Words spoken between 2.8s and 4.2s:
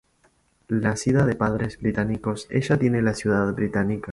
la ciudadanía británica.